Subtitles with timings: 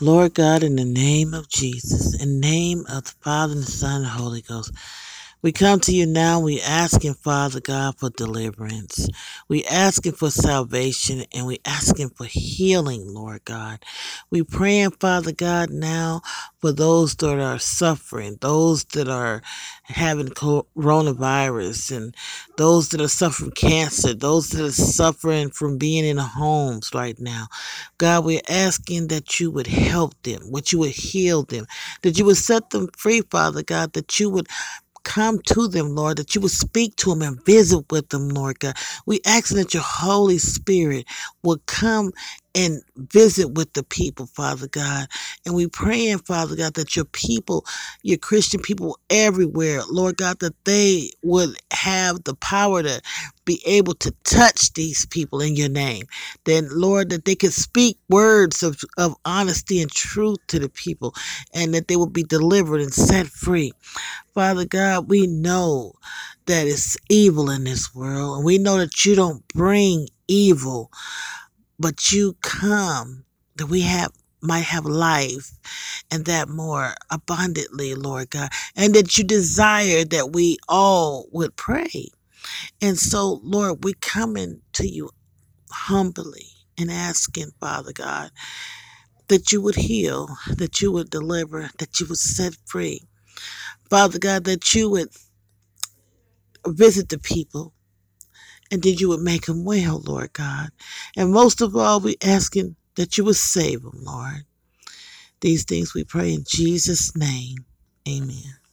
[0.00, 3.70] Lord God, in the name of Jesus, in the name of the Father and the
[3.72, 4.72] Son and the Holy Ghost,
[5.42, 6.40] we come to you now.
[6.40, 9.08] We asking, Father God, for deliverance.
[9.48, 13.84] We asking for salvation and we asking for healing, Lord God.
[14.30, 16.22] We praying, Father God, now
[16.60, 19.42] for those that are suffering, those that are
[19.84, 22.14] having coronavirus, and
[22.56, 27.46] those that are suffering cancer, those that are suffering from being in homes right now.
[27.98, 31.66] God, we're asking that you would help them, that you would heal them,
[32.02, 34.48] that you would set them free, Father God, that you would
[35.08, 38.60] come to them, Lord, that you would speak to them and visit with them, Lord
[38.60, 38.76] God.
[39.06, 41.06] We ask that your Holy Spirit
[41.44, 42.12] will come
[42.54, 45.08] and visit with the people, Father God.
[45.46, 47.64] And we praying, Father God, that your people,
[48.02, 53.00] your Christian people everywhere, Lord God, that they would have the power to
[53.44, 56.04] be able to touch these people in your name.
[56.44, 61.14] Then, Lord, that they could speak words of, of honesty and truth to the people
[61.54, 63.72] and that they will be delivered and set free.
[64.34, 65.94] Father God, we know
[66.46, 70.90] that it's evil in this world, and we know that you don't bring evil,
[71.78, 73.24] but you come
[73.56, 74.12] that we have
[74.42, 75.52] might have life
[76.10, 82.08] and that more abundantly, Lord God, and that you desire that we all would pray.
[82.82, 85.10] And so, Lord, we coming to you
[85.70, 86.46] humbly
[86.78, 88.30] and asking, Father God,
[89.28, 93.02] that you would heal, that you would deliver, that you would set free.
[93.90, 95.10] Father God, that you would
[96.66, 97.74] visit the people
[98.70, 100.70] and that you would make them well, Lord God.
[101.16, 104.44] And most of all, we asking that you would save them, Lord.
[105.40, 107.66] These things we pray in Jesus' name.
[108.08, 108.67] Amen.